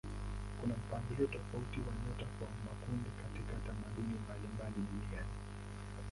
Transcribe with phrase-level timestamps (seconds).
[0.61, 5.31] Kuna mpangilio tofauti wa nyota kwa makundi katika tamaduni mbalimbali duniani.